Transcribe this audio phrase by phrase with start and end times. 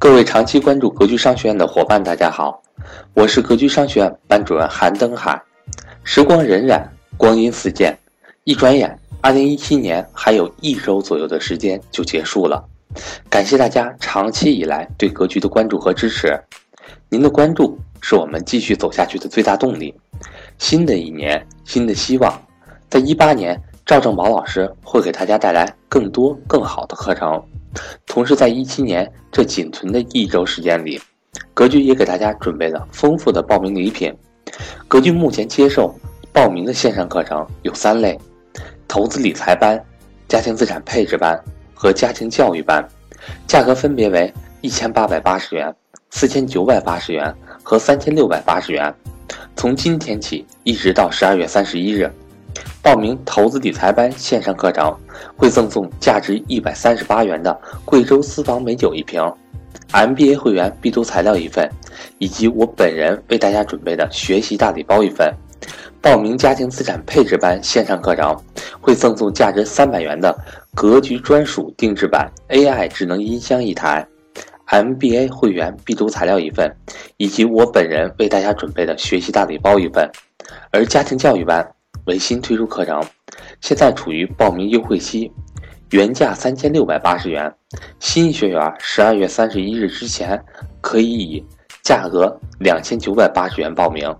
[0.00, 2.62] 各位长期关注格局商学院的伙伴，大家好，
[3.14, 5.42] 我是格局商学院班主任韩登海。
[6.04, 6.80] 时光荏苒，
[7.16, 7.98] 光阴似箭，
[8.44, 12.64] 一转眼，二零一七年还有一周左右的时间就结束了。
[13.28, 16.40] 感谢大家长期以来对格局的关注和支持，
[17.08, 19.92] 您的关注是我们继续走下去的最大动力。
[20.58, 22.40] 新的一年，新的希望，
[22.88, 27.42] 在一八年，赵正宝老师会给大家带来更多更好的课程。
[28.06, 31.00] 同时，在一七年这仅存的一周时间里，
[31.54, 34.14] 格局也给大家准备了丰富的报名礼品。
[34.88, 35.94] 格局目前接受
[36.32, 38.18] 报名的线上课程有三类：
[38.86, 39.82] 投资理财班、
[40.26, 41.38] 家庭资产配置班
[41.74, 42.86] 和家庭教育班，
[43.46, 45.74] 价格分别为一千八百八十元、
[46.10, 48.92] 四千九百八十元和三千六百八十元。
[49.54, 52.10] 从今天起一直到十二月三十一日。
[52.82, 54.96] 报名投资理财班线上课程，
[55.36, 59.22] 会赠送价值一百三十八元的贵州私房美酒一瓶
[59.92, 61.68] ，MBA 会员必读材料一份，
[62.18, 65.30] 以及我本人为大家准备的学习大礼包一份。
[66.00, 68.34] 报名家庭资产配置班线上课程，
[68.80, 70.34] 会赠送价值三百元的
[70.74, 74.06] 格局专属定制版 AI 智能音箱一台
[74.68, 76.72] ，MBA 会员必读材料一份，
[77.16, 80.08] 以及我本人为大家准备的学习大礼包一份。
[80.70, 81.68] 而家庭教育班。
[82.08, 83.04] 为新推出课程，
[83.60, 85.30] 现在处于报名优惠期，
[85.90, 87.54] 原价三千六百八十元，
[88.00, 90.42] 新学员十二月三十一日之前
[90.80, 91.44] 可以以
[91.82, 94.10] 价格两千九百八十元报名，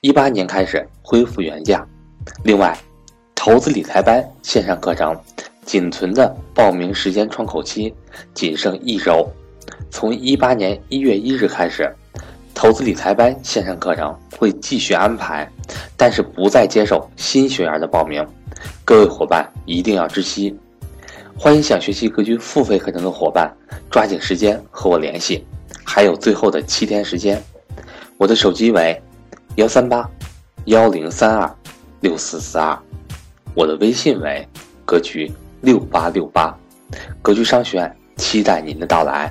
[0.00, 1.84] 一八年开始恢复原价。
[2.44, 2.78] 另外，
[3.34, 5.20] 投资理财班线上课程
[5.66, 7.92] 仅存的报名时间窗口期
[8.32, 9.28] 仅剩一周，
[9.90, 11.92] 从一八年一月一日开始。
[12.64, 15.46] 投资理财班线上课程会继续安排，
[15.98, 18.26] 但是不再接受新学员的报名。
[18.86, 20.58] 各位伙伴一定要知悉。
[21.38, 23.54] 欢迎想学习格局付费课程的伙伴
[23.90, 25.46] 抓紧时间和我联系，
[25.84, 27.38] 还有最后的七天时间。
[28.16, 28.98] 我的手机为
[29.56, 30.08] 幺三八
[30.64, 31.54] 幺零三二
[32.00, 32.78] 六四四二，
[33.54, 34.48] 我的微信为
[34.86, 36.56] 格局六八六八。
[37.20, 39.30] 格局商学院期待您的到来。